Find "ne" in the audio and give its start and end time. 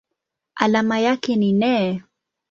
1.53-2.03